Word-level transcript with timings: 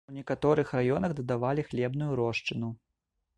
У 0.09 0.11
некаторых 0.19 0.71
раёнах 0.79 1.13
дадавалі 1.19 1.67
хлебную 1.69 2.09
рошчыну. 2.21 2.73